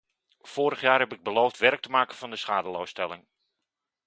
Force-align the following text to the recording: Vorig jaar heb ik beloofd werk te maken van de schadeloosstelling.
Vorig 0.41 0.81
jaar 0.81 0.99
heb 0.99 1.13
ik 1.13 1.23
beloofd 1.23 1.57
werk 1.57 1.81
te 1.81 1.89
maken 1.89 2.15
van 2.15 2.29
de 2.29 2.35
schadeloosstelling. 2.35 3.27